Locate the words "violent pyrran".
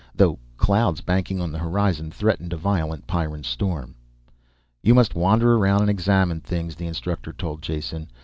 2.57-3.43